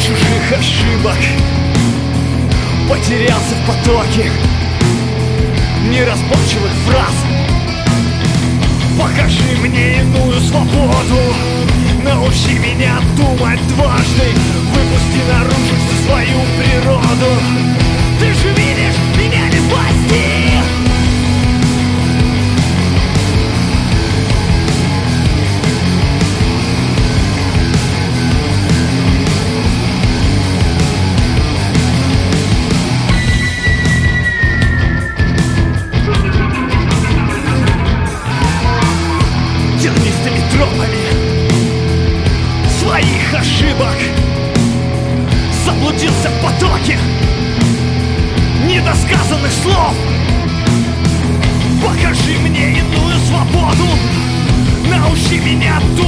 Чужих 0.00 0.52
ошибок. 0.58 1.18
Потерялся 2.88 3.54
в 3.54 3.66
потоке 3.66 4.30
неразборчивых 5.90 6.72
фраз. 6.86 7.14
Покажи 9.00 9.56
мне 9.60 10.00
иную 10.00 10.40
свободу. 10.40 11.20
Научи 12.04 12.58
меня 12.58 12.98
думать 13.16 13.60
дважды 13.68 14.32
Покажи 51.84 52.38
мне 52.38 52.78
иную 52.78 53.18
свободу. 53.28 53.88
Научи 54.90 55.38
меня 55.40 55.80
думать 55.96 56.05